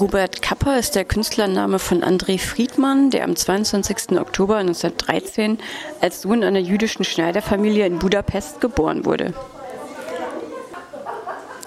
Robert 0.00 0.42
Kapper 0.42 0.76
ist 0.76 0.96
der 0.96 1.04
Künstlername 1.04 1.78
von 1.78 2.02
André 2.02 2.40
Friedmann, 2.40 3.10
der 3.10 3.22
am 3.22 3.36
22. 3.36 4.18
Oktober 4.18 4.56
1913 4.56 5.58
als 6.00 6.22
Sohn 6.22 6.42
einer 6.42 6.58
jüdischen 6.58 7.04
Schneiderfamilie 7.04 7.86
in 7.86 8.00
Budapest 8.00 8.60
geboren 8.60 9.04
wurde. 9.04 9.34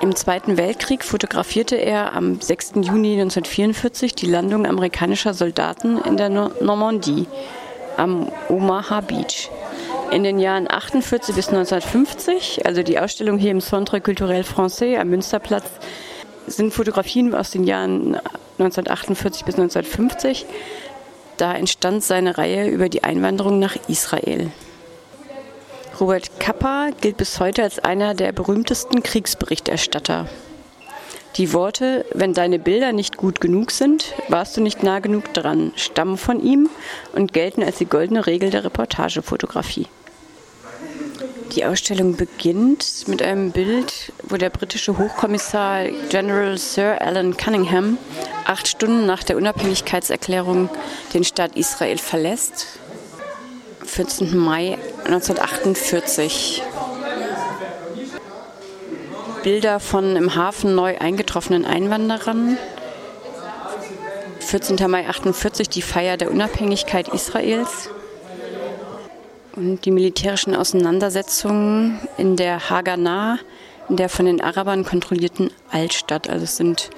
Im 0.02 0.14
Zweiten 0.14 0.58
Weltkrieg 0.58 1.06
fotografierte 1.06 1.78
er 1.78 2.14
am 2.14 2.42
6. 2.42 2.74
Juni 2.82 3.14
1944 3.14 4.14
die 4.14 4.28
Landung 4.28 4.66
amerikanischer 4.66 5.34
Soldaten 5.34 5.98
in 5.98 6.18
der 6.18 6.28
Normandie 6.30 7.28
am 7.96 8.30
Omaha 8.50 9.02
Beach. 9.02 9.50
In 10.12 10.24
den 10.24 10.40
Jahren 10.40 10.70
48 10.70 11.34
bis 11.34 11.48
1950, 11.48 12.66
also 12.66 12.84
die 12.84 13.00
Ausstellung 13.00 13.38
hier 13.38 13.52
im 13.52 13.62
Centre 13.62 14.02
Culturel 14.02 14.42
Français 14.42 14.98
am 15.00 15.10
Münsterplatz, 15.10 15.66
sind 16.48 16.74
Fotografien 16.74 17.34
aus 17.36 17.52
den 17.52 17.64
Jahren 17.64 18.16
1948 18.58 19.46
bis 19.46 19.56
1950. 19.56 20.46
Da 21.38 21.54
entstand 21.54 22.04
seine 22.04 22.38
Reihe 22.38 22.68
über 22.68 22.90
die 22.90 23.04
Einwanderung 23.04 23.60
nach 23.60 23.76
Israel. 23.88 24.52
Robert 26.00 26.40
Kappa 26.40 26.90
gilt 27.02 27.18
bis 27.18 27.40
heute 27.40 27.64
als 27.64 27.80
einer 27.80 28.14
der 28.14 28.32
berühmtesten 28.32 29.04
Kriegsberichterstatter. 29.04 30.28
Die 31.36 31.54
Worte, 31.54 32.06
wenn 32.14 32.34
deine 32.34 32.58
Bilder 32.58 32.94
nicht 32.94 33.18
gut 33.18 33.42
genug 33.42 33.70
sind, 33.70 34.16
warst 34.28 34.58
du 34.58 34.62
nicht 34.62 34.82
nah 34.82 35.00
genug 35.00 35.34
dran, 35.34 35.72
stammen 35.76 36.18
von 36.18 36.42
ihm 36.42 36.70
und 37.14 37.34
gelten 37.34 37.62
als 37.62 37.78
die 37.78 37.86
goldene 37.86 38.26
Regel 38.26 38.50
der 38.50 38.64
Reportagefotografie. 38.64 39.88
Die 41.52 41.66
Ausstellung 41.66 42.16
beginnt 42.16 43.08
mit 43.08 43.22
einem 43.22 43.52
Bild, 43.52 44.12
wo 44.24 44.38
der 44.38 44.50
britische 44.50 44.98
Hochkommissar 44.98 45.86
General 46.10 46.58
Sir 46.58 47.02
Alan 47.02 47.38
Cunningham 47.38 47.98
acht 48.46 48.68
Stunden 48.68 49.06
nach 49.06 49.24
der 49.24 49.38
Unabhängigkeitserklärung 49.38 50.70
den 51.14 51.24
Staat 51.24 51.56
Israel 51.56 51.98
verlässt. 51.98 52.80
14. 53.86 54.38
Mai 54.38 54.78
1948. 55.06 56.62
Bilder 59.44 59.80
von 59.80 60.16
im 60.16 60.36
Hafen 60.36 60.76
neu 60.76 60.98
eingetroffenen 60.98 61.66
Einwanderern. 61.66 62.58
14. 64.40 64.78
Mai 64.90 65.08
48 65.08 65.70
die 65.70 65.82
Feier 65.82 66.18
der 66.18 66.32
Unabhängigkeit 66.32 67.08
Israels 67.10 67.90
und 69.58 69.86
die 69.86 69.92
militärischen 69.92 70.56
Auseinandersetzungen 70.56 72.00
in 72.18 72.36
der 72.36 72.70
Haganah, 72.70 73.40
in 73.90 73.98
der 73.98 74.08
von 74.08 74.28
den 74.28 74.40
Arabern 74.40 74.86
kontrollierten 74.86 75.52
Altstadt. 75.72 76.30
Also 76.30 76.44
es 76.44 76.58
sind 76.58 76.92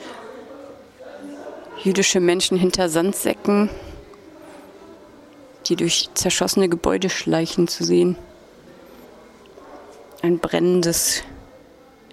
jüdische 1.82 2.20
Menschen 2.20 2.58
hinter 2.58 2.90
Sandsäcken, 2.90 3.70
die 5.68 5.78
durch 5.78 6.10
zerschossene 6.16 6.68
Gebäude 6.68 7.10
schleichen 7.10 7.70
zu 7.70 7.86
sehen. 7.86 8.18
Ein 10.22 10.40
brennendes 10.40 11.24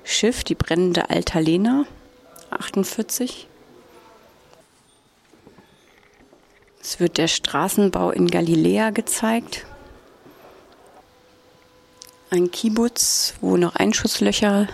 Schiff, 0.05 0.45
die 0.45 0.55
brennende 0.55 1.11
Altalena, 1.11 1.87
48. 2.51 3.49
Es 6.81 7.01
wird 7.01 7.19
der 7.19 7.27
Straßenbau 7.27 8.13
in 8.13 8.29
Galiläa 8.29 8.91
gezeigt 8.91 9.66
ein 12.31 12.51
Kibbutz, 12.51 13.35
wo 13.41 13.57
noch 13.57 13.77
Einschusslöcher 13.77 14.69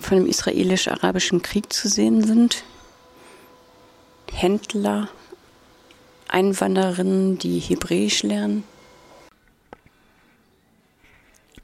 von 0.00 0.18
dem 0.18 0.26
israelisch-arabischen 0.26 1.42
Krieg 1.42 1.72
zu 1.72 1.88
sehen 1.88 2.22
sind. 2.22 2.64
Händler, 4.30 5.08
Einwandererinnen, 6.28 7.38
die 7.38 7.58
Hebräisch 7.58 8.22
lernen. 8.22 8.64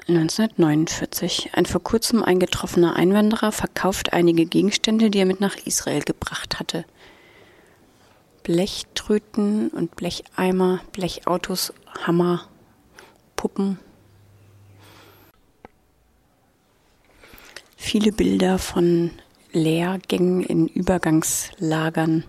1949. 0.06 1.50
Ein 1.52 1.66
vor 1.66 1.82
kurzem 1.82 2.22
eingetroffener 2.22 2.96
Einwanderer 2.96 3.52
verkauft 3.52 4.14
einige 4.14 4.46
Gegenstände, 4.46 5.10
die 5.10 5.18
er 5.18 5.26
mit 5.26 5.40
nach 5.40 5.56
Israel 5.66 6.00
gebracht 6.00 6.58
hatte. 6.58 6.86
Blechtröten 8.42 9.68
und 9.68 9.96
Blecheimer, 9.96 10.80
Blechautos, 10.92 11.74
Hammer, 12.06 12.48
Puppen, 13.36 13.78
viele 17.78 18.12
Bilder 18.12 18.58
von 18.58 19.12
Lehrgängen 19.52 20.42
in 20.42 20.66
Übergangslagern. 20.66 22.24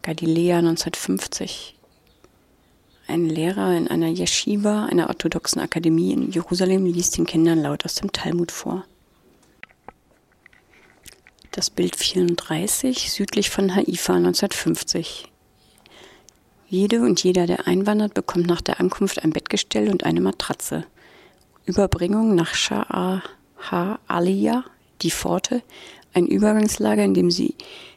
Galiläa 0.00 0.58
1950. 0.58 1.76
Ein 3.06 3.28
Lehrer 3.28 3.76
in 3.76 3.88
einer 3.88 4.08
Yeshiva, 4.08 4.86
einer 4.86 5.08
orthodoxen 5.08 5.60
Akademie 5.60 6.12
in 6.12 6.30
Jerusalem, 6.30 6.86
liest 6.86 7.18
den 7.18 7.26
Kindern 7.26 7.58
laut 7.58 7.84
aus 7.84 7.96
dem 7.96 8.12
Talmud 8.12 8.52
vor. 8.52 8.84
Das 11.50 11.68
Bild 11.68 11.96
34, 11.96 13.10
südlich 13.10 13.50
von 13.50 13.74
Haifa 13.74 14.14
1950. 14.14 15.30
Jede 16.68 17.02
und 17.02 17.22
jeder, 17.22 17.46
der 17.46 17.66
einwandert, 17.66 18.14
bekommt 18.14 18.46
nach 18.46 18.60
der 18.60 18.80
Ankunft 18.80 19.24
ein 19.24 19.32
Bettgestell 19.32 19.90
und 19.90 20.04
eine 20.04 20.20
Matratze. 20.20 20.86
Überbringung 21.66 22.36
nach 22.36 22.54
Sha'ar 23.60 23.98
Ha-Aliyah, 24.08 24.64
die 25.02 25.10
Pforte, 25.10 25.62
ein 26.12 26.26
Übergangslager, 26.26 27.04
in 27.04 27.14
dem 27.14 27.30
sie 27.30 27.54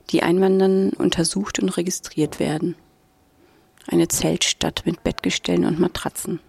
die 0.10 0.24
Einwandernden 0.24 0.94
untersucht 0.94 1.60
und 1.60 1.70
registriert 1.70 2.40
werden. 2.40 2.76
Eine 3.88 4.08
Zeltstadt 4.08 4.86
mit 4.86 5.04
Bettgestellen 5.04 5.66
und 5.66 5.80
Matratzen. 5.80 6.40